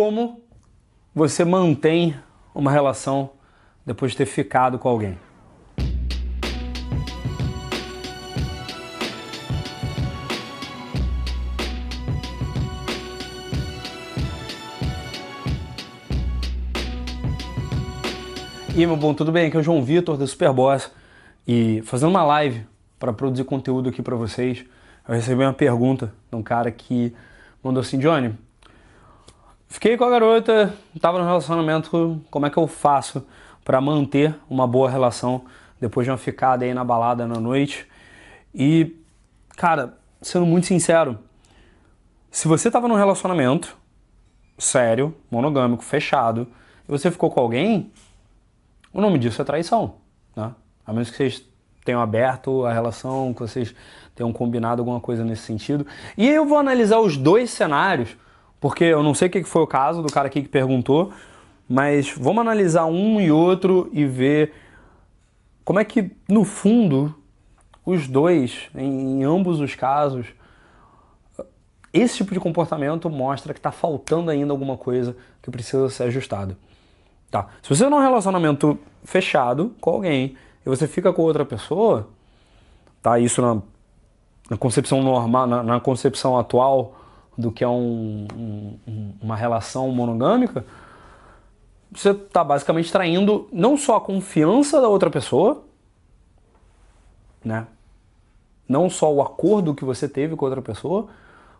como 0.00 0.40
você 1.14 1.44
mantém 1.44 2.16
uma 2.54 2.72
relação 2.72 3.32
depois 3.84 4.12
de 4.12 4.16
ter 4.16 4.24
ficado 4.24 4.78
com 4.78 4.88
alguém. 4.88 5.18
E 18.74 18.86
meu 18.86 18.96
bom, 18.96 19.12
tudo 19.12 19.30
bem? 19.30 19.48
Aqui 19.48 19.58
é 19.58 19.60
o 19.60 19.62
João 19.62 19.84
Vitor 19.84 20.16
da 20.16 20.26
Superboss 20.26 20.90
e 21.46 21.82
fazendo 21.84 22.08
uma 22.08 22.24
live 22.24 22.66
para 22.98 23.12
produzir 23.12 23.44
conteúdo 23.44 23.90
aqui 23.90 24.00
para 24.00 24.16
vocês, 24.16 24.64
eu 25.06 25.14
recebi 25.14 25.42
uma 25.42 25.52
pergunta 25.52 26.10
de 26.30 26.36
um 26.36 26.42
cara 26.42 26.70
que 26.70 27.14
mandou 27.62 27.82
assim: 27.82 27.98
Johnny, 27.98 28.34
fiquei 29.70 29.96
com 29.96 30.04
a 30.04 30.10
garota, 30.10 30.74
estava 30.94 31.18
no 31.18 31.24
relacionamento, 31.24 32.20
como 32.30 32.44
é 32.44 32.50
que 32.50 32.58
eu 32.58 32.66
faço 32.66 33.24
para 33.64 33.80
manter 33.80 34.34
uma 34.50 34.66
boa 34.66 34.90
relação 34.90 35.44
depois 35.80 36.04
de 36.04 36.10
uma 36.10 36.18
ficada 36.18 36.64
aí 36.64 36.74
na 36.74 36.84
balada 36.84 37.26
na 37.26 37.40
noite? 37.40 37.86
E, 38.54 38.96
cara, 39.56 39.96
sendo 40.20 40.44
muito 40.44 40.66
sincero, 40.66 41.18
se 42.30 42.46
você 42.46 42.68
estava 42.68 42.86
num 42.86 42.96
relacionamento 42.96 43.76
sério, 44.58 45.16
monogâmico, 45.30 45.82
fechado, 45.82 46.46
e 46.86 46.90
você 46.90 47.10
ficou 47.10 47.30
com 47.30 47.40
alguém, 47.40 47.90
o 48.92 49.00
nome 49.00 49.18
disso 49.18 49.40
é 49.40 49.44
traição, 49.44 49.94
né? 50.36 50.52
A 50.84 50.92
menos 50.92 51.10
que 51.10 51.16
vocês 51.16 51.44
tenham 51.84 52.00
aberto 52.00 52.66
a 52.66 52.72
relação, 52.72 53.32
que 53.32 53.40
vocês 53.40 53.74
tenham 54.14 54.32
combinado 54.32 54.82
alguma 54.82 55.00
coisa 55.00 55.24
nesse 55.24 55.42
sentido. 55.42 55.86
E 56.18 56.28
eu 56.28 56.44
vou 56.44 56.58
analisar 56.58 56.98
os 56.98 57.16
dois 57.16 57.50
cenários, 57.50 58.16
porque 58.60 58.84
eu 58.84 59.02
não 59.02 59.14
sei 59.14 59.28
o 59.28 59.30
que 59.30 59.42
foi 59.44 59.62
o 59.62 59.66
caso 59.66 60.02
do 60.02 60.12
cara 60.12 60.26
aqui 60.26 60.42
que 60.42 60.48
perguntou, 60.48 61.12
mas 61.68 62.12
vamos 62.12 62.40
analisar 62.40 62.84
um 62.86 63.20
e 63.20 63.32
outro 63.32 63.88
e 63.92 64.04
ver 64.04 64.52
como 65.64 65.78
é 65.78 65.84
que, 65.84 66.10
no 66.28 66.44
fundo, 66.44 67.14
os 67.86 68.08
dois, 68.08 68.68
em, 68.74 69.22
ambos 69.24 69.60
os 69.60 69.74
casos, 69.74 70.26
esse 71.92 72.18
tipo 72.18 72.34
de 72.34 72.40
comportamento 72.40 73.08
mostra 73.08 73.52
que 73.52 73.58
está 73.58 73.72
faltando 73.72 74.30
ainda 74.30 74.52
alguma 74.52 74.76
coisa 74.76 75.16
que 75.42 75.50
precisa 75.50 75.88
ser 75.88 76.04
ajustada. 76.04 76.56
Tá. 77.30 77.48
Se 77.62 77.68
você 77.68 77.84
está 77.84 77.90
num 77.90 78.02
relacionamento 78.02 78.78
fechado 79.04 79.74
com 79.80 79.90
alguém 79.90 80.36
e 80.64 80.68
você 80.68 80.86
fica 80.86 81.12
com 81.12 81.22
outra 81.22 81.44
pessoa, 81.44 82.08
tá? 83.00 83.18
Isso 83.18 83.40
na, 83.40 83.62
na 84.50 84.56
concepção 84.56 85.02
normal, 85.02 85.46
na, 85.46 85.62
na, 85.62 85.80
concepção 85.80 86.36
atual 86.38 86.99
do 87.40 87.50
que 87.50 87.64
é 87.64 87.68
um, 87.68 88.26
um, 88.86 89.12
uma 89.20 89.34
relação 89.34 89.88
monogâmica, 89.90 90.64
você 91.90 92.10
está 92.10 92.44
basicamente 92.44 92.92
traindo 92.92 93.48
não 93.52 93.76
só 93.76 93.96
a 93.96 94.00
confiança 94.00 94.80
da 94.80 94.88
outra 94.88 95.10
pessoa, 95.10 95.64
né? 97.44 97.66
Não 98.68 98.88
só 98.88 99.12
o 99.12 99.20
acordo 99.20 99.74
que 99.74 99.84
você 99.84 100.08
teve 100.08 100.36
com 100.36 100.44
outra 100.44 100.62
pessoa, 100.62 101.08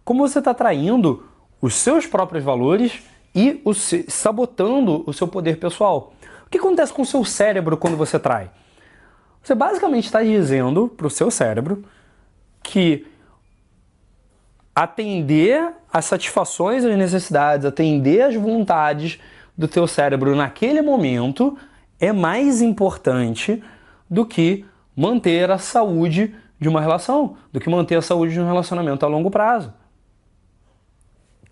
como 0.05 0.27
você 0.27 0.39
está 0.39 0.55
traindo 0.55 1.25
os 1.61 1.75
seus 1.75 2.07
próprios 2.07 2.45
valores 2.45 3.03
e 3.35 3.61
o, 3.65 3.73
sabotando 3.75 5.03
o 5.07 5.13
seu 5.13 5.27
poder 5.27 5.59
pessoal. 5.59 6.13
O 6.47 6.51
que 6.51 6.59
acontece 6.59 6.93
com 6.93 7.03
o 7.03 7.07
seu 7.07 7.25
cérebro 7.25 7.77
quando 7.77 7.97
você 7.97 8.19
trai? 8.19 8.51
Você 9.43 9.55
basicamente 9.55 10.05
está 10.05 10.23
dizendo 10.23 10.89
para 10.89 11.07
o 11.07 11.11
seu 11.11 11.31
cérebro 11.31 11.85
que 12.63 13.07
atender 14.75 15.73
às 15.93 16.05
satisfações, 16.05 16.85
às 16.85 16.97
necessidades, 16.97 17.67
atender 17.67 18.23
às 18.23 18.35
vontades 18.35 19.19
do 19.57 19.69
teu 19.69 19.87
cérebro 19.87 20.35
naquele 20.35 20.81
momento 20.81 21.57
é 21.99 22.13
mais 22.13 22.63
importante 22.63 23.63
do 24.09 24.25
que 24.25 24.65
manter 24.97 25.51
a 25.51 25.59
saúde 25.59 26.35
de 26.59 26.69
uma 26.69 26.81
relação, 26.81 27.37
do 27.53 27.61
que 27.61 27.71
manter 27.71 27.97
a 27.97 28.03
saúde 28.03 28.33
de 28.33 28.41
um 28.41 28.47
relacionamento 28.47 29.05
a 29.05 29.09
longo 29.09 29.31
prazo. 29.31 29.73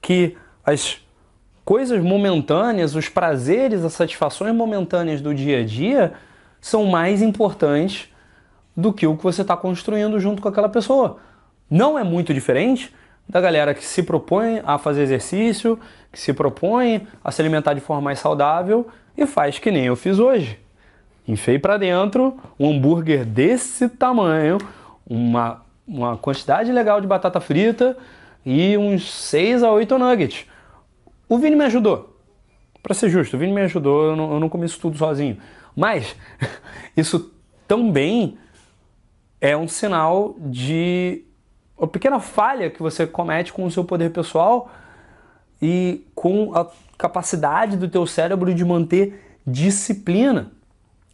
Que 0.01 0.37
as 0.65 1.01
coisas 1.65 2.03
momentâneas, 2.03 2.95
os 2.95 3.09
prazeres, 3.09 3.85
as 3.85 3.93
satisfações 3.93 4.55
momentâneas 4.55 5.21
do 5.21 5.35
dia 5.35 5.61
a 5.61 5.65
dia 5.65 6.15
são 6.61 6.87
mais 6.87 7.21
importantes 7.21 8.09
do 8.77 8.93
que 8.93 9.07
o 9.07 9.17
que 9.17 9.23
você 9.23 9.43
está 9.43 9.57
construindo 9.57 10.19
junto 10.19 10.41
com 10.41 10.49
aquela 10.49 10.69
pessoa. 10.69 11.19
Não 11.71 11.99
é 11.99 12.05
muito 12.05 12.33
diferente 12.33 12.95
da 13.29 13.41
galera 13.41 13.75
que 13.75 13.85
se 13.85 14.03
propõe 14.03 14.63
a 14.65 14.79
fazer 14.79 15.03
exercício, 15.03 15.79
que 16.11 16.19
se 16.19 16.33
propõe 16.33 17.07
a 17.23 17.31
se 17.31 17.43
alimentar 17.43 17.75
de 17.75 17.81
forma 17.81 18.01
mais 18.01 18.19
saudável 18.19 18.89
e 19.17 19.27
faz 19.27 19.59
que 19.59 19.71
nem 19.71 19.87
eu 19.87 19.97
fiz 19.97 20.19
hoje. 20.19 20.59
Enfei 21.27 21.59
para 21.59 21.77
dentro 21.77 22.39
um 22.59 22.71
hambúrguer 22.71 23.25
desse 23.25 23.89
tamanho, 23.89 24.57
uma, 25.07 25.63
uma 25.87 26.17
quantidade 26.17 26.73
legal 26.73 27.01
de 27.01 27.07
batata 27.07 27.39
frita 27.39 27.97
e 28.47 28.79
uns 28.79 29.13
6 29.13 29.63
a 29.63 29.71
8 29.71 29.99
nuggets. 29.99 30.47
O 31.29 31.37
Vini 31.37 31.55
me 31.55 31.65
ajudou. 31.65 32.17
Para 32.83 32.95
ser 32.95 33.11
justo, 33.11 33.37
o 33.37 33.39
Vini 33.39 33.53
me 33.53 33.61
ajudou, 33.63 34.05
eu 34.07 34.17
não, 34.17 34.33
eu 34.33 34.41
não 34.41 34.49
comi 34.49 34.65
isso 34.65 34.81
tudo 34.81 34.97
sozinho. 34.97 35.37
Mas 35.77 36.17
isso 36.97 37.31
também 37.67 38.39
é 39.39 39.55
um 39.55 39.69
sinal 39.69 40.35
de 40.39 41.25
uma 41.79 41.87
pequena 41.87 42.19
falha 42.19 42.71
que 42.71 42.83
você 42.83 43.07
comete 43.07 43.53
com 43.53 43.65
o 43.65 43.71
seu 43.71 43.85
poder 43.85 44.11
pessoal 44.11 44.71
e 45.63 46.05
com 46.15 46.55
a 46.55 46.67
capacidade 46.97 47.77
do 47.77 47.89
teu 47.89 48.07
cérebro 48.07 48.53
de 48.53 48.65
manter 48.65 49.39
disciplina. 49.47 50.51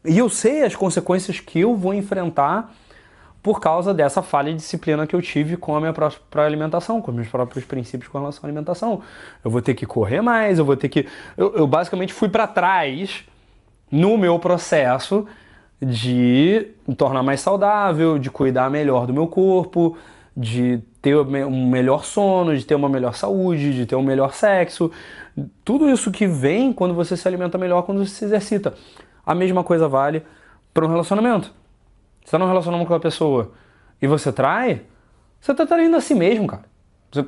E 0.05 0.19
eu 0.19 0.29
sei 0.29 0.65
as 0.65 0.75
consequências 0.75 1.41
que 1.41 1.61
eu 1.61 1.77
vou 1.77 1.95
enfrentar 1.95 2.75
por 3.43 3.61
causa 3.61 3.93
dessa 3.93 4.23
falha 4.23 4.51
de 4.51 4.57
disciplina 4.57 5.07
que 5.07 5.15
eu 5.15 5.21
tive 5.21 5.59
com 5.59 5.77
a 5.77 5.81
minha 5.81 5.93
própria 5.93 6.45
alimentação, 6.45 7.03
com 7.03 7.13
meus 7.13 7.29
próprios 7.29 7.63
princípios 7.67 8.11
com 8.11 8.19
relação 8.19 8.41
à 8.43 8.47
alimentação. 8.47 9.03
Eu 9.45 9.51
vou 9.51 9.61
ter 9.61 9.75
que 9.75 9.85
correr 9.85 10.23
mais, 10.23 10.59
eu 10.59 10.65
vou 10.65 10.77
ter 10.77 10.89
que. 10.89 11.07
Eu, 11.37 11.55
eu 11.55 11.67
basicamente 11.67 12.15
fui 12.15 12.31
para 12.31 12.47
trás 12.47 13.23
no 13.91 14.17
meu 14.17 14.39
processo 14.39 15.27
de 15.81 16.69
me 16.89 16.95
tornar 16.95 17.23
mais 17.23 17.41
saudável, 17.41 18.19
de 18.19 18.31
cuidar 18.31 18.71
melhor 18.71 19.07
do 19.07 19.13
meu 19.13 19.27
corpo, 19.27 19.97
de 20.37 20.81
ter 21.01 21.17
um 21.17 21.69
melhor 21.69 22.05
sono, 22.05 22.57
de 22.57 22.65
ter 22.65 22.75
uma 22.75 22.89
melhor 22.89 23.15
saúde, 23.15 23.75
de 23.75 23.87
ter 23.87 23.95
um 23.95 24.03
melhor 24.03 24.35
sexo. 24.35 24.91
Tudo 25.65 25.89
isso 25.89 26.11
que 26.11 26.27
vem 26.27 26.73
quando 26.73 26.95
você 26.95 27.17
se 27.17 27.27
alimenta 27.29 27.57
melhor, 27.57 27.83
quando 27.83 28.05
você 28.05 28.15
se 28.15 28.25
exercita. 28.25 28.75
A 29.25 29.35
mesma 29.35 29.63
coisa 29.63 29.89
vale 29.89 30.23
para 30.73 30.85
um 30.85 30.89
relacionamento. 30.89 31.53
Você 32.21 32.27
está 32.27 32.39
num 32.39 32.47
relacionamento 32.47 32.89
com 32.89 32.95
uma 32.95 33.01
pessoa 33.01 33.53
e 34.03 34.07
você 34.07 34.33
trai, 34.33 34.83
você 35.41 35.53
está 35.53 35.65
traindo 35.67 35.97
a 35.97 36.01
si 36.01 36.15
mesmo, 36.15 36.47
cara. 36.47 36.65
Você... 37.13 37.25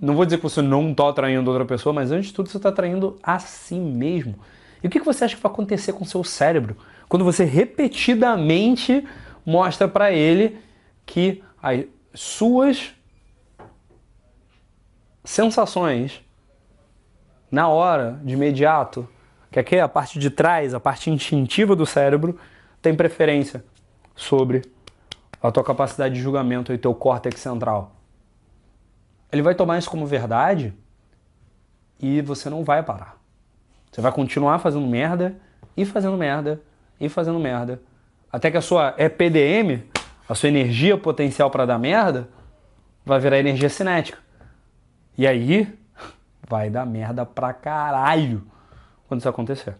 Não 0.00 0.16
vou 0.16 0.24
dizer 0.24 0.38
que 0.38 0.42
você 0.42 0.60
não 0.60 0.90
está 0.90 1.12
traindo 1.12 1.48
outra 1.48 1.64
pessoa, 1.64 1.92
mas 1.92 2.10
antes 2.10 2.28
de 2.28 2.34
tudo 2.34 2.48
você 2.48 2.56
está 2.56 2.72
traindo 2.72 3.18
a 3.22 3.38
si 3.38 3.76
mesmo. 3.76 4.34
E 4.82 4.88
o 4.88 4.90
que 4.90 4.98
você 4.98 5.24
acha 5.24 5.36
que 5.36 5.42
vai 5.42 5.52
acontecer 5.52 5.92
com 5.92 6.02
o 6.02 6.06
seu 6.06 6.24
cérebro 6.24 6.76
quando 7.08 7.24
você 7.24 7.44
repetidamente 7.44 9.06
mostra 9.46 9.86
para 9.86 10.10
ele 10.10 10.58
que 11.06 11.42
as 11.62 11.84
suas 12.14 12.94
sensações 15.24 16.22
na 17.50 17.68
hora, 17.68 18.18
de 18.24 18.32
imediato, 18.32 19.06
que 19.50 19.60
aqui 19.60 19.76
é 19.76 19.82
a 19.82 19.88
parte 19.88 20.18
de 20.18 20.30
trás, 20.30 20.72
a 20.72 20.80
parte 20.80 21.10
instintiva 21.10 21.76
do 21.76 21.84
cérebro, 21.84 22.38
tem 22.80 22.94
preferência 22.94 23.62
sobre 24.16 24.62
a 25.42 25.50
tua 25.50 25.62
capacidade 25.62 26.14
de 26.14 26.20
julgamento 26.20 26.72
e 26.72 26.78
teu 26.78 26.94
córtex 26.94 27.40
central. 27.40 27.92
Ele 29.30 29.42
vai 29.42 29.54
tomar 29.54 29.78
isso 29.78 29.90
como 29.90 30.06
verdade 30.06 30.72
e 32.00 32.22
você 32.22 32.48
não 32.48 32.64
vai 32.64 32.82
parar. 32.82 33.18
Você 33.90 34.00
vai 34.00 34.12
continuar 34.12 34.58
fazendo 34.58 34.86
merda 34.86 35.36
e 35.76 35.84
fazendo 35.84 36.16
merda 36.16 36.62
e 36.98 37.08
fazendo 37.08 37.38
merda 37.38 37.82
até 38.32 38.50
que 38.50 38.56
a 38.56 38.62
sua 38.62 38.94
EPDM, 38.96 39.82
a 40.28 40.34
sua 40.34 40.48
energia 40.48 40.96
potencial 40.96 41.50
para 41.50 41.66
dar 41.66 41.78
merda, 41.78 42.28
vai 43.04 43.18
virar 43.18 43.38
energia 43.38 43.68
cinética. 43.68 44.18
E 45.16 45.26
aí 45.26 45.72
vai 46.48 46.70
dar 46.70 46.86
merda 46.86 47.24
pra 47.26 47.52
caralho 47.52 48.42
quando 49.08 49.20
isso 49.20 49.28
acontecer. 49.28 49.76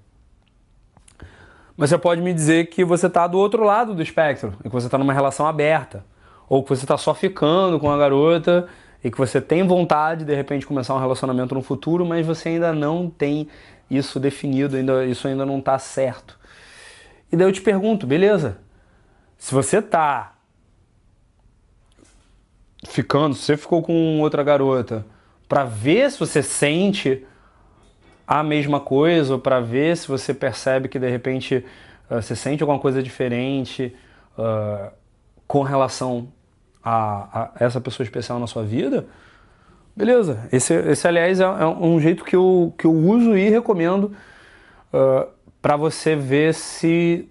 Mas 1.77 1.91
você 1.91 1.99
pode 1.99 2.21
me 2.21 2.35
dizer 2.35 2.67
que 2.67 2.85
você 2.85 3.07
está 3.07 3.27
do 3.27 3.39
outro 3.39 3.65
lado 3.65 3.95
do 3.95 4.03
espectro, 4.03 4.55
e 4.61 4.65
que 4.65 4.69
você 4.69 4.87
está 4.87 4.99
numa 4.99 5.13
relação 5.13 5.47
aberta, 5.47 6.05
ou 6.49 6.63
que 6.63 6.69
você 6.69 6.85
está 6.85 6.99
só 6.99 7.15
ficando 7.15 7.81
com 7.81 7.91
a 7.91 7.97
garota 7.97 8.69
e 9.03 9.11
que 9.11 9.19
você 9.19 9.41
tem 9.41 9.67
vontade 9.67 10.25
de 10.25 10.35
repente 10.35 10.67
começar 10.67 10.95
um 10.95 11.01
relacionamento 11.01 11.55
no 11.55 11.63
futuro, 11.63 12.05
mas 12.05 12.27
você 12.27 12.51
ainda 12.51 12.73
não 12.73 13.09
tem 13.09 13.49
isso 13.91 14.21
definido, 14.21 14.77
ainda, 14.77 15.05
isso 15.05 15.27
ainda 15.27 15.45
não 15.45 15.59
está 15.59 15.79
certo. 15.79 16.39
E 17.31 17.37
daí 17.37 17.49
eu 17.49 17.53
te 17.53 17.61
pergunto, 17.61 18.07
beleza? 18.07 18.59
Se 19.43 19.53
você 19.53 19.79
está 19.79 20.35
ficando, 22.87 23.35
se 23.35 23.43
você 23.43 23.57
ficou 23.57 23.83
com 23.83 24.21
outra 24.21 24.41
garota 24.41 25.05
para 25.49 25.65
ver 25.65 26.13
se 26.13 26.21
você 26.21 26.45
sente 26.45 27.27
a 28.25 28.45
mesma 28.45 28.79
coisa, 28.79 29.33
ou 29.33 29.41
para 29.41 29.59
ver 29.59 29.97
se 29.97 30.07
você 30.07 30.33
percebe 30.33 30.89
que 30.89 30.97
de 30.97 31.11
repente 31.11 31.57
uh, 32.09 32.23
você 32.23 32.37
sente 32.37 32.63
alguma 32.63 32.79
coisa 32.79 33.03
diferente 33.03 33.93
uh, 34.39 34.93
com 35.49 35.63
relação 35.63 36.29
a, 36.81 37.43
a, 37.43 37.65
essa 37.65 37.81
pessoa 37.81 38.05
especial 38.05 38.39
na 38.39 38.47
sua 38.47 38.63
vida, 38.63 39.09
beleza. 39.97 40.49
Esse, 40.53 40.73
esse 40.73 41.09
aliás, 41.09 41.41
é, 41.41 41.43
é 41.43 41.67
um 41.67 41.99
jeito 41.99 42.25
que 42.25 42.37
eu, 42.37 42.73
que 42.79 42.85
eu 42.85 42.95
uso 42.95 43.37
e 43.37 43.51
recomendo 43.51 44.15
uh, 44.95 45.27
para 45.61 45.77
você 45.77 46.15
ver 46.15 46.55
se 46.55 47.29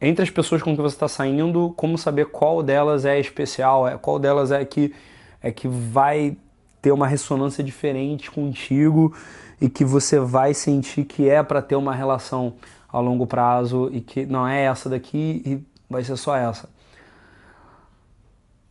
entre 0.00 0.22
as 0.22 0.30
pessoas 0.30 0.62
com 0.62 0.74
que 0.74 0.82
você 0.82 0.94
está 0.94 1.08
saindo, 1.08 1.72
como 1.76 1.96
saber 1.96 2.26
qual 2.26 2.62
delas 2.62 3.04
é 3.04 3.18
especial, 3.18 3.88
é, 3.88 3.96
qual 3.96 4.18
delas 4.18 4.50
é 4.50 4.64
que, 4.64 4.94
é 5.42 5.50
que 5.50 5.66
vai 5.68 6.36
ter 6.82 6.92
uma 6.92 7.06
ressonância 7.06 7.64
diferente 7.64 8.30
contigo 8.30 9.14
e 9.60 9.68
que 9.68 9.84
você 9.84 10.18
vai 10.18 10.54
sentir 10.54 11.04
que 11.04 11.28
é 11.28 11.42
para 11.42 11.62
ter 11.62 11.76
uma 11.76 11.94
relação 11.94 12.54
a 12.88 13.00
longo 13.00 13.26
prazo 13.26 13.90
e 13.92 14.00
que 14.00 14.26
não 14.26 14.46
é 14.46 14.64
essa 14.64 14.88
daqui 14.88 15.42
e 15.44 15.60
vai 15.88 16.04
ser 16.04 16.16
só 16.16 16.36
essa. 16.36 16.68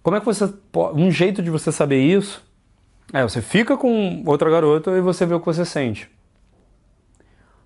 Como 0.01 0.15
é 0.15 0.19
que 0.19 0.25
você 0.25 0.53
um 0.93 1.09
jeito 1.09 1.41
de 1.41 1.49
você 1.49 1.71
saber 1.71 2.01
isso 2.01 2.43
é 3.11 3.23
você 3.23 3.41
fica 3.41 3.75
com 3.75 4.23
outra 4.25 4.49
garota 4.49 4.91
e 4.91 5.01
você 5.01 5.25
vê 5.25 5.33
o 5.33 5.39
que 5.39 5.45
você 5.45 5.65
sente. 5.65 6.09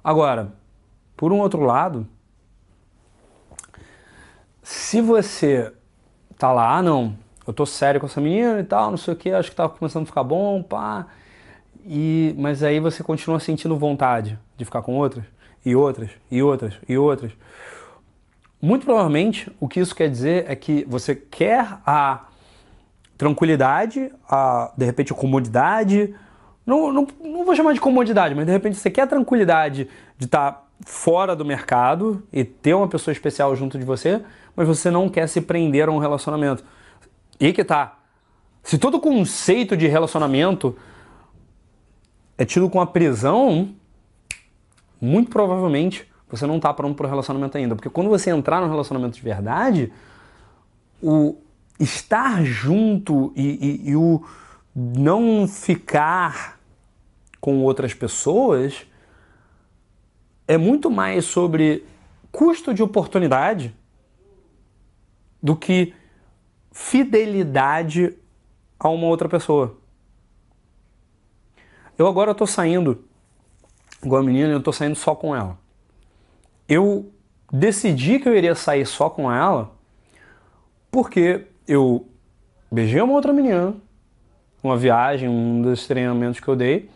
Agora, 0.03 0.53
por 1.15 1.31
um 1.31 1.39
outro 1.39 1.61
lado, 1.61 2.07
se 4.69 5.01
você 5.01 5.73
tá 6.37 6.53
lá, 6.53 6.77
ah, 6.77 6.83
não, 6.83 7.17
eu 7.47 7.51
tô 7.51 7.65
sério 7.65 7.99
com 7.99 8.05
essa 8.05 8.21
menina 8.21 8.59
e 8.59 8.63
tal, 8.63 8.91
não 8.91 8.97
sei 8.97 9.15
o 9.15 9.17
que, 9.17 9.31
acho 9.31 9.49
que 9.49 9.55
tá 9.55 9.67
começando 9.67 10.03
a 10.03 10.05
ficar 10.05 10.23
bom, 10.23 10.61
pá. 10.61 11.07
E, 11.83 12.35
mas 12.37 12.61
aí 12.61 12.79
você 12.79 13.01
continua 13.01 13.39
sentindo 13.39 13.75
vontade 13.75 14.37
de 14.55 14.65
ficar 14.65 14.83
com 14.83 14.95
outras, 14.95 15.25
e 15.65 15.75
outras, 15.75 16.11
e 16.29 16.43
outras, 16.43 16.75
e 16.87 16.95
outras. 16.95 17.31
Muito 18.61 18.85
provavelmente 18.85 19.51
o 19.59 19.67
que 19.67 19.79
isso 19.79 19.95
quer 19.95 20.07
dizer 20.07 20.45
é 20.47 20.55
que 20.55 20.85
você 20.87 21.15
quer 21.15 21.79
a 21.83 22.27
tranquilidade, 23.17 24.11
a, 24.29 24.71
de 24.77 24.85
repente 24.85 25.11
a 25.11 25.15
comodidade. 25.15 26.13
Não, 26.63 26.93
não, 26.93 27.07
não 27.19 27.43
vou 27.43 27.55
chamar 27.55 27.73
de 27.73 27.81
comodidade, 27.81 28.35
mas 28.35 28.45
de 28.45 28.51
repente 28.51 28.77
você 28.77 28.91
quer 28.91 29.01
a 29.01 29.07
tranquilidade 29.07 29.89
de 30.15 30.25
estar 30.25 30.51
tá 30.51 30.68
fora 30.85 31.35
do 31.35 31.45
mercado 31.45 32.23
e 32.31 32.43
ter 32.43 32.73
uma 32.73 32.87
pessoa 32.87 33.11
especial 33.11 33.55
junto 33.55 33.77
de 33.77 33.85
você, 33.85 34.21
mas 34.55 34.67
você 34.67 34.89
não 34.89 35.09
quer 35.09 35.27
se 35.27 35.41
prender 35.41 35.87
a 35.87 35.91
um 35.91 35.97
relacionamento. 35.97 36.63
E 37.39 37.53
que 37.53 37.63
tá. 37.63 37.99
Se 38.63 38.77
todo 38.77 38.99
conceito 38.99 39.75
de 39.75 39.87
relacionamento 39.87 40.75
é 42.37 42.45
tido 42.45 42.69
com 42.69 42.79
a 42.79 42.87
prisão, 42.87 43.73
muito 45.01 45.29
provavelmente 45.29 46.07
você 46.29 46.45
não 46.45 46.57
está 46.57 46.73
pronto 46.73 46.95
para 46.95 47.07
o 47.07 47.09
relacionamento 47.09 47.57
ainda. 47.57 47.75
Porque 47.75 47.89
quando 47.89 48.09
você 48.09 48.29
entrar 48.29 48.61
no 48.61 48.69
relacionamento 48.69 49.15
de 49.15 49.21
verdade, 49.21 49.91
o 51.01 51.37
estar 51.79 52.43
junto 52.43 53.33
e, 53.35 53.81
e, 53.85 53.89
e 53.89 53.95
o 53.95 54.23
não 54.75 55.47
ficar 55.47 56.59
com 57.39 57.63
outras 57.63 57.93
pessoas 57.93 58.85
é 60.49 60.57
muito 60.57 60.89
mais 60.89 61.25
sobre 61.25 61.85
custo 62.31 62.73
de 62.73 62.81
oportunidade 62.81 63.71
do 65.39 65.55
que 65.55 65.93
fidelidade 66.71 68.17
a 68.79 68.89
uma 68.89 69.05
outra 69.05 69.29
pessoa. 69.29 69.77
Eu 71.95 72.07
agora 72.07 72.31
estou 72.31 72.47
saindo, 72.47 73.05
igual 74.03 74.23
a 74.23 74.25
menina, 74.25 74.51
eu 74.51 74.57
estou 74.57 74.73
saindo 74.73 74.95
só 74.95 75.13
com 75.13 75.35
ela. 75.35 75.55
Eu 76.67 77.11
decidi 77.53 78.17
que 78.17 78.27
eu 78.27 78.35
iria 78.35 78.55
sair 78.55 78.87
só 78.87 79.07
com 79.07 79.31
ela 79.31 79.71
porque 80.89 81.45
eu 81.67 82.07
beijei 82.71 82.99
uma 83.03 83.13
outra 83.13 83.31
menina, 83.31 83.75
uma 84.63 84.75
viagem, 84.75 85.29
um 85.29 85.61
dos 85.61 85.85
treinamentos 85.85 86.39
que 86.39 86.47
eu 86.47 86.55
dei. 86.55 86.89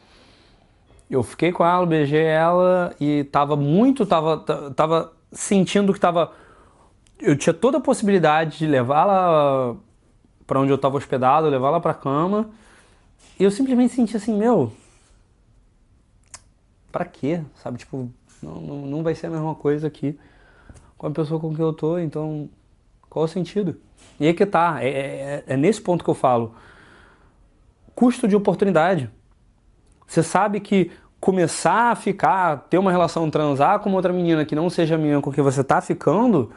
Eu 1.09 1.21
fiquei 1.23 1.51
com 1.51 1.65
ela, 1.65 1.85
beijei 1.85 2.23
ela 2.23 2.95
e 2.99 3.23
tava 3.25 3.55
muito, 3.55 4.05
tava, 4.05 4.37
tava 4.75 5.13
sentindo 5.31 5.93
que 5.93 5.99
tava 5.99 6.31
eu 7.23 7.37
tinha 7.37 7.53
toda 7.53 7.77
a 7.77 7.81
possibilidade 7.81 8.57
de 8.57 8.67
levá-la 8.67 9.75
para 10.45 10.59
onde 10.59 10.71
eu 10.71 10.75
estava 10.75 10.97
hospedado, 10.97 11.47
levá-la 11.47 11.79
para 11.79 11.93
cama. 11.93 12.49
E 13.39 13.43
eu 13.43 13.49
simplesmente 13.49 13.93
senti 13.93 14.17
assim, 14.17 14.37
meu, 14.37 14.73
para 16.91 17.05
quê? 17.05 17.41
Sabe, 17.55 17.77
tipo, 17.77 18.11
não, 18.41 18.55
não, 18.55 18.85
não 18.85 19.03
vai 19.03 19.15
ser 19.15 19.27
a 19.27 19.29
mesma 19.29 19.55
coisa 19.55 19.87
aqui 19.87 20.19
com 20.97 21.07
a 21.07 21.11
pessoa 21.11 21.39
com 21.39 21.55
quem 21.55 21.63
eu 21.63 21.73
tô, 21.73 21.97
então 21.97 22.49
qual 23.09 23.25
o 23.25 23.27
sentido? 23.27 23.77
E 24.19 24.27
aí 24.27 24.33
que 24.33 24.45
tá, 24.45 24.83
é, 24.83 24.89
é, 24.89 25.43
é 25.47 25.57
nesse 25.57 25.81
ponto 25.81 26.03
que 26.03 26.09
eu 26.09 26.13
falo. 26.13 26.53
Custo 27.95 28.27
de 28.27 28.35
oportunidade. 28.35 29.09
Você 30.07 30.21
sabe 30.21 30.59
que 30.59 30.91
começar 31.19 31.91
a 31.91 31.95
ficar, 31.95 32.67
ter 32.69 32.77
uma 32.77 32.91
relação, 32.91 33.29
transar 33.29 33.79
com 33.79 33.93
outra 33.93 34.11
menina 34.11 34.43
que 34.45 34.55
não 34.55 34.69
seja 34.69 34.95
a 34.95 34.97
menina 34.97 35.21
com 35.21 35.31
quem 35.31 35.43
você 35.43 35.63
tá 35.63 35.79
ficando, 35.79 36.51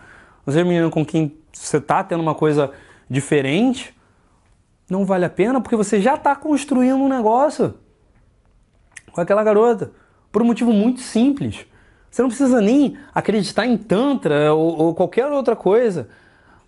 você 0.44 0.60
é 0.60 0.64
menino 0.64 0.90
com 0.90 1.04
quem 1.04 1.36
você 1.52 1.76
está 1.76 2.02
tendo 2.02 2.20
uma 2.20 2.34
coisa 2.34 2.72
diferente, 3.08 3.94
não 4.90 5.04
vale 5.04 5.24
a 5.24 5.30
pena 5.30 5.60
porque 5.60 5.76
você 5.76 6.00
já 6.00 6.14
está 6.14 6.34
construindo 6.34 6.96
um 6.96 7.08
negócio 7.08 7.74
com 9.12 9.20
aquela 9.20 9.42
garota. 9.42 9.90
Por 10.30 10.42
um 10.42 10.44
motivo 10.44 10.72
muito 10.72 11.00
simples. 11.00 11.66
Você 12.10 12.22
não 12.22 12.28
precisa 12.28 12.60
nem 12.60 12.96
acreditar 13.14 13.66
em 13.66 13.76
Tantra 13.76 14.52
ou, 14.52 14.78
ou 14.78 14.94
qualquer 14.94 15.26
outra 15.26 15.56
coisa 15.56 16.08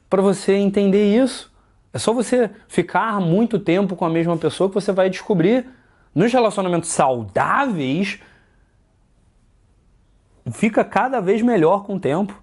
para 0.09 0.23
você 0.23 0.55
entender 0.55 1.15
isso. 1.15 1.53
É 1.93 1.99
só 1.99 2.13
você 2.13 2.51
ficar 2.67 3.21
muito 3.21 3.59
tempo 3.59 3.97
com 3.97 4.05
a 4.05 4.11
mesma 4.11 4.37
pessoa 4.37 4.69
que 4.69 4.75
você 4.75 4.93
vai 4.93 5.09
descobrir. 5.11 5.67
Nos 6.15 6.33
relacionamentos 6.33 6.91
saudáveis, 6.91 8.21
fica 10.51 10.85
cada 10.85 11.21
vez 11.21 11.43
melhor 11.43 11.85
com 11.85 11.97
o 11.97 12.01
tempo. 12.01 12.41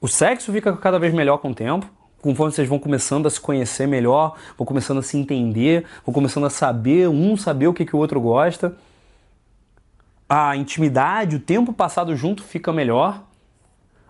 O 0.00 0.08
sexo 0.08 0.52
fica 0.52 0.76
cada 0.76 0.98
vez 0.98 1.14
melhor 1.14 1.38
com 1.38 1.50
o 1.50 1.54
tempo, 1.54 1.88
conforme 2.20 2.52
vocês 2.52 2.68
vão 2.68 2.78
começando 2.78 3.26
a 3.26 3.30
se 3.30 3.40
conhecer 3.40 3.86
melhor, 3.86 4.36
vão 4.56 4.66
começando 4.66 4.98
a 4.98 5.02
se 5.02 5.16
entender, 5.16 5.84
vão 6.04 6.12
começando 6.12 6.44
a 6.44 6.50
saber, 6.50 7.08
um 7.08 7.36
saber 7.36 7.66
o 7.66 7.74
que, 7.74 7.84
que 7.84 7.94
o 7.94 7.98
outro 7.98 8.20
gosta. 8.20 8.76
A 10.28 10.56
intimidade, 10.56 11.36
o 11.36 11.40
tempo 11.40 11.72
passado 11.72 12.16
junto 12.16 12.42
fica 12.42 12.72
melhor. 12.72 13.22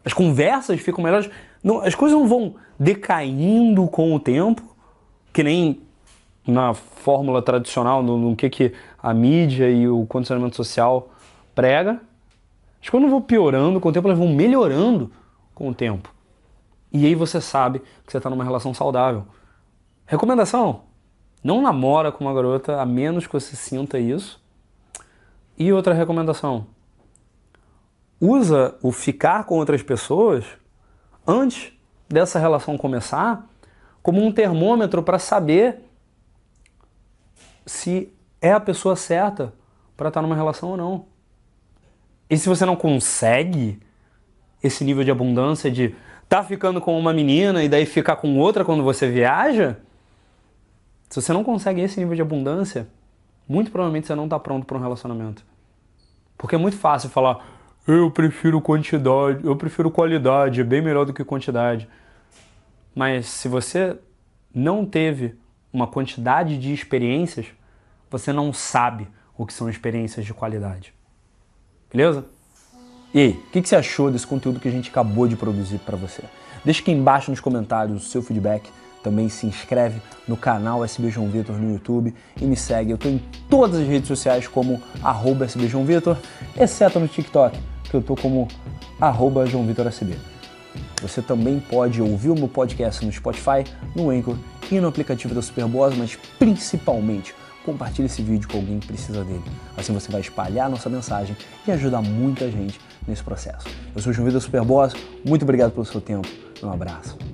As 0.04 0.12
conversas 0.12 0.80
ficam 0.80 1.02
melhores. 1.02 1.30
Não, 1.62 1.80
as 1.80 1.94
coisas 1.94 2.18
não 2.18 2.26
vão 2.26 2.54
decaindo 2.78 3.86
com 3.88 4.14
o 4.14 4.20
tempo, 4.20 4.62
que 5.32 5.42
nem 5.42 5.80
na 6.46 6.75
fórmula 6.75 7.40
tradicional, 7.40 8.02
no, 8.02 8.18
no 8.18 8.37
que, 8.37 8.50
que 8.50 8.72
a 9.02 9.14
mídia 9.14 9.70
e 9.70 9.88
o 9.88 10.06
condicionamento 10.06 10.56
social 10.56 11.11
prega. 11.54 12.00
As 12.82 12.88
coisas 12.88 13.08
não 13.08 13.18
vão 13.18 13.22
piorando 13.22 13.80
com 13.80 13.88
o 13.88 13.92
tempo, 13.92 14.08
elas 14.08 14.18
vão 14.18 14.28
melhorando 14.28 15.11
com 15.54 15.68
o 15.68 15.75
tempo. 15.75 16.12
E 16.92 17.06
aí 17.06 17.14
você 17.14 17.40
sabe 17.40 17.78
que 18.04 18.11
você 18.11 18.18
está 18.18 18.28
numa 18.28 18.44
relação 18.44 18.75
saudável. 18.75 19.25
Recomendação: 20.06 20.82
não 21.42 21.62
namora 21.62 22.12
com 22.12 22.25
uma 22.25 22.34
garota 22.34 22.80
a 22.80 22.87
menos 22.87 23.26
que 23.26 23.32
você 23.32 23.56
sinta 23.56 23.99
isso. 23.99 24.42
E 25.56 25.72
outra 25.72 25.94
recomendação: 25.94 26.66
usa 28.20 28.75
o 28.82 28.92
ficar 28.92 29.44
com 29.44 29.56
outras 29.56 29.82
pessoas 29.82 30.44
antes 31.26 31.72
dessa 32.08 32.38
relação 32.38 32.76
começar 32.76 33.49
como 34.02 34.22
um 34.22 34.32
termômetro 34.32 35.02
para 35.02 35.18
saber 35.18 35.80
se 37.66 38.12
é 38.40 38.52
a 38.52 38.61
pessoa 38.61 38.97
certa 38.97 39.52
para 39.97 40.09
estar 40.09 40.23
numa 40.23 40.35
relação 40.35 40.71
ou 40.71 40.76
não. 40.76 41.07
E 42.28 42.37
se 42.37 42.49
você 42.49 42.64
não 42.64 42.76
consegue 42.76 43.78
esse 44.62 44.85
nível 44.85 45.04
de 45.04 45.11
abundância 45.11 45.71
de 45.71 45.95
tá 46.28 46.42
ficando 46.42 46.81
com 46.81 46.99
uma 46.99 47.12
menina 47.12 47.62
e 47.62 47.69
daí 47.69 47.85
ficar 47.85 48.16
com 48.16 48.38
outra 48.38 48.64
quando 48.64 48.83
você 48.83 49.09
viaja, 49.09 49.76
se 51.11 51.21
você 51.21 51.33
não 51.33 51.45
consegue 51.45 51.83
esse 51.83 52.00
nível 52.00 52.16
de 52.16 52.23
abundância, 52.23 52.88
muito 53.47 53.71
provavelmente 53.71 54.07
você 54.07 54.14
não 54.14 54.25
está 54.25 54.38
pronto 54.38 54.64
para 54.64 54.78
um 54.78 54.81
relacionamento. 54.81 55.45
Porque 56.38 56.54
é 56.54 56.59
muito 56.59 56.76
fácil 56.78 57.11
falar, 57.11 57.47
eu 57.87 58.11
prefiro 58.11 58.61
quantidade, 58.61 59.45
eu 59.45 59.54
prefiro 59.54 59.90
qualidade, 59.90 60.62
é 60.62 60.64
bem 60.64 60.81
melhor 60.81 61.04
do 61.04 61.12
que 61.12 61.23
quantidade. 61.23 61.88
Mas 62.95 63.26
se 63.26 63.47
você 63.47 63.99
não 64.54 64.87
teve 64.87 65.35
uma 65.72 65.86
quantidade 65.86 66.58
de 66.58 66.72
experiências, 66.72 67.46
você 68.10 68.32
não 68.32 68.52
sabe 68.52 69.08
o 69.36 69.46
que 69.46 69.52
são 69.52 69.68
experiências 69.68 70.26
de 70.26 70.34
qualidade. 70.34 70.92
Beleza? 71.90 72.24
E 73.14 73.20
aí, 73.20 73.30
o 73.30 73.50
que, 73.50 73.66
você 73.66 73.76
achou 73.76 74.10
desse 74.10 74.26
conteúdo 74.26 74.60
que 74.60 74.68
a 74.68 74.70
gente 74.70 74.90
acabou 74.90 75.26
de 75.26 75.36
produzir 75.36 75.78
para 75.78 75.96
você? 75.96 76.22
Deixa 76.64 76.80
aqui 76.80 76.90
embaixo 76.90 77.30
nos 77.30 77.40
comentários 77.40 78.06
o 78.06 78.08
seu 78.08 78.22
feedback, 78.22 78.70
Também 79.02 79.28
se 79.28 79.46
inscreve 79.46 80.00
no 80.28 80.36
canal 80.36 80.84
SB 80.84 81.10
João 81.10 81.28
Vitor 81.28 81.56
no 81.56 81.72
YouTube 81.72 82.14
e 82.40 82.44
me 82.44 82.56
segue. 82.56 82.92
Eu 82.92 82.94
estou 82.94 83.10
em 83.10 83.18
todas 83.50 83.80
as 83.80 83.88
redes 83.88 84.06
sociais 84.06 84.46
como 84.46 84.80
arroba 85.02 85.44
SB 85.44 85.66
João 85.66 85.84
Vitor, 85.84 86.16
exceto 86.56 87.00
no 87.00 87.08
TikTok, 87.08 87.58
que 87.82 87.94
eu 87.94 88.00
estou 88.00 88.16
como 88.16 88.46
arroba 89.00 89.44
João 89.44 89.66
Vitor 89.66 89.88
SB. 89.88 90.14
Você 91.02 91.20
também 91.20 91.58
pode 91.58 92.00
ouvir 92.00 92.30
o 92.30 92.34
meu 92.36 92.46
podcast 92.46 93.04
no 93.04 93.10
Spotify, 93.10 93.64
no 93.94 94.08
Anchor 94.08 94.36
e 94.72 94.80
no 94.80 94.88
aplicativo 94.88 95.34
da 95.34 95.42
Superboss, 95.42 95.94
mas 95.96 96.16
principalmente 96.38 97.34
compartilhe 97.64 98.06
esse 98.06 98.22
vídeo 98.22 98.48
com 98.48 98.56
alguém 98.56 98.80
que 98.80 98.86
precisa 98.86 99.22
dele. 99.22 99.44
Assim 99.76 99.92
você 99.92 100.10
vai 100.10 100.20
espalhar 100.20 100.70
nossa 100.70 100.88
mensagem 100.88 101.36
e 101.66 101.70
ajudar 101.70 102.00
muita 102.00 102.50
gente 102.50 102.80
nesse 103.06 103.22
processo. 103.22 103.66
Eu 103.94 104.00
sou 104.00 104.10
o 104.10 104.14
João 104.14 104.26
Vitor 104.26 104.40
Superboss, 104.40 104.94
muito 105.24 105.42
obrigado 105.42 105.72
pelo 105.72 105.84
seu 105.84 106.00
tempo. 106.00 106.26
Um 106.62 106.70
abraço. 106.70 107.31